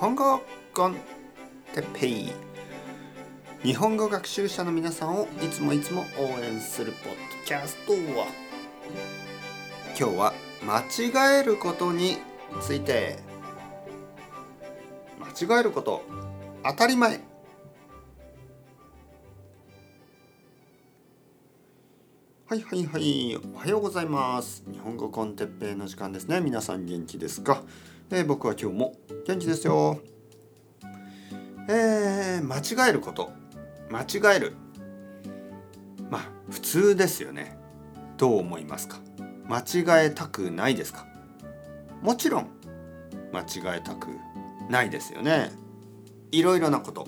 [0.00, 0.40] 本語
[0.72, 0.96] コン
[1.74, 2.32] テッペイ。
[3.62, 8.26] 日本語学習者の皆さんをいつもいつも応援するポッドキャストは。
[9.88, 10.32] 今日は
[10.64, 10.80] 間
[11.36, 12.16] 違えることに
[12.62, 13.18] ついて。
[15.18, 16.00] 間違えること。
[16.64, 17.20] 当たり前。
[22.50, 23.38] はいはいはい。
[23.54, 24.64] おはようございます。
[24.68, 26.40] 日本語コンテッペイの時間ですね。
[26.40, 27.62] 皆さん元気ですか、
[28.10, 30.00] えー、僕は今日も元気ですよ。
[31.68, 33.30] えー、間違えること。
[33.88, 34.54] 間違える。
[36.10, 37.56] まあ普通ですよね。
[38.16, 38.98] どう思いますか？
[39.46, 41.06] 間違えたくないですか？
[42.02, 42.48] もちろん。
[43.32, 44.08] 間違えたく
[44.68, 45.52] ないですよね。
[46.32, 47.06] いろいろなこと。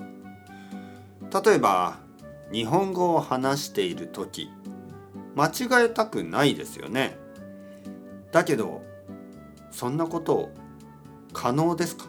[1.45, 1.99] 例えば
[2.53, 4.49] 日本語を話している時。
[5.35, 7.19] 間違えたくないですよね。
[8.33, 8.83] だけど
[9.71, 10.51] そんなこと
[11.33, 12.07] 可能ですか？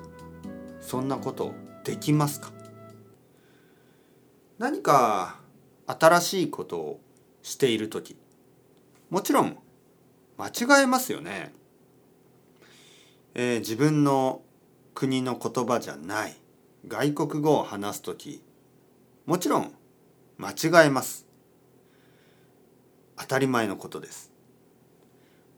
[0.82, 2.52] そんなことできますか？
[4.57, 5.40] 何か
[5.88, 7.02] 新しいことを
[7.41, 8.18] している時
[9.10, 9.58] もちろん
[10.37, 11.54] 間違えますよね、
[13.34, 14.41] えー、自分の
[14.93, 16.35] 国の言葉じゃない。
[16.87, 18.43] 外国語を話す時
[19.26, 19.74] もちろん
[20.37, 21.26] 間違えます。
[23.17, 24.31] 当たり前のことです。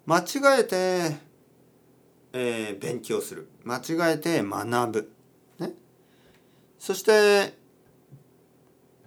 [0.06, 1.18] 間違えて、
[2.34, 3.50] えー、勉強する。
[3.64, 5.12] 間違えて学ぶ、
[5.60, 5.74] ね、
[6.78, 7.58] そして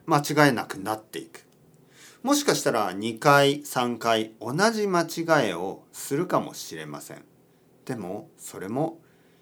[0.06, 1.46] 間違えなくなっていく。
[2.22, 7.22] もしかしたら2回3回同じ間違えをするかもしれません。
[7.84, 8.98] でもそれも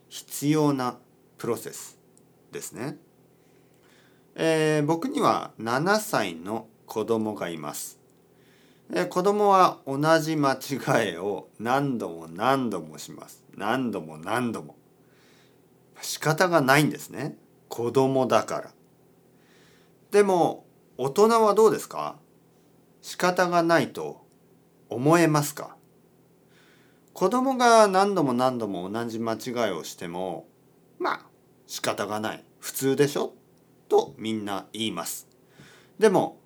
[0.08, 0.98] 必要な
[1.38, 1.98] プロセス
[2.52, 2.96] ですね、
[4.34, 7.98] えー、僕には7歳の子供がいます。
[8.92, 13.44] え子供は同じ間違いを何度も何度もします。
[13.56, 14.76] 何度も何度も。
[16.00, 17.36] 仕方がないんですね。
[17.68, 18.70] 子供だから。
[20.12, 22.16] でも大人はどうですか？
[23.02, 24.24] 仕方がないと
[24.88, 25.76] 思えますか？
[27.12, 30.46] 子供が何度も何度も同じ間違いをしても
[30.98, 31.20] まあ
[31.66, 32.44] 仕方がない。
[32.60, 33.32] 普通でしょ？
[33.88, 35.26] とみんな言います。
[35.98, 36.38] でも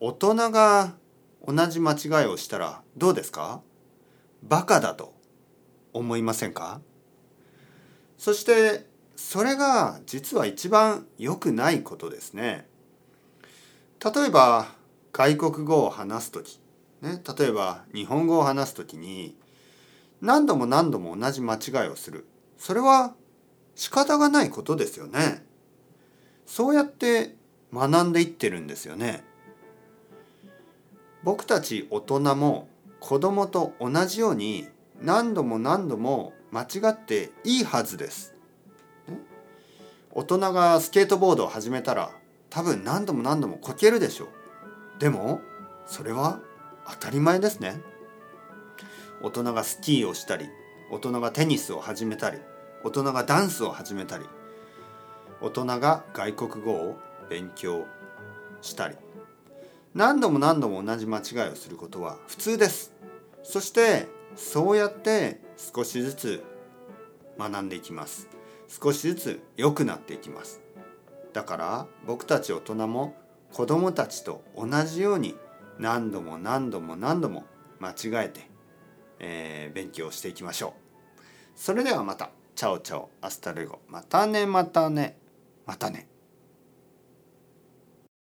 [0.00, 0.94] 大人が
[1.46, 3.62] 同じ間違いをしたらどうですか？
[4.42, 5.14] バカだと
[5.92, 6.80] 思いませんか？
[8.18, 12.66] そしてそれが実は一番良くないことですね。
[14.04, 14.68] 例えば
[15.12, 16.60] 外国語を話す時、
[17.00, 19.36] ね、例えば日本語を話す時に
[20.20, 22.26] 何度も何度も同じ間違いをする
[22.58, 23.14] それは
[23.74, 25.44] 仕方がないことですよね。
[26.46, 27.36] そうやって
[27.72, 29.24] 学んでいってるんですよね。
[31.26, 32.68] 僕たち大人も
[33.00, 34.68] 子供と同じように
[35.02, 38.36] 何度も何度も間違っていいはずです。
[40.12, 42.12] 大人がスケートボードを始めたら
[42.48, 44.28] 多分何度も何度もこけるでしょう。
[45.00, 45.40] でも
[45.84, 46.38] それは
[46.88, 47.80] 当たり前ですね。
[49.20, 50.46] 大人がスキーをしたり
[50.92, 52.38] 大人がテニスを始めたり
[52.84, 54.26] 大人がダンスを始めたり
[55.40, 56.96] 大人が外国語を
[57.28, 57.84] 勉強
[58.62, 58.94] したり
[59.96, 62.92] 何度も何度も同じ間違いをすることは普通です。
[63.42, 66.44] そしてそうやって少しずつ
[67.38, 68.28] 学んでいきます。
[68.68, 70.60] 少しずつ良くなっていきます。
[71.32, 73.16] だから僕たち大人も
[73.54, 75.34] 子供たちと同じように
[75.78, 77.46] 何度も何度も何度も
[77.80, 78.50] 間違えて、
[79.18, 81.20] えー、勉強していきましょう。
[81.54, 82.28] それではまた。
[82.54, 83.08] Ciao ciao。
[83.22, 83.78] Hasta luego。
[83.88, 85.16] またねまたね。
[85.64, 86.06] またね。